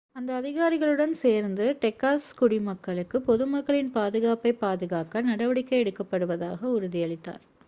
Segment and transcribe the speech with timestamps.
[0.15, 7.43] அந்த அதிகாரிகளுடன் சேர்ந்து டெக்சாஸ் குடிமக்களுக்கு பொதுமக்களின் பாதுகாப்பைப் பாதுகாக்க நடவடிக்கை எடுக்கப்படுவதாக உறுதியளித்தார்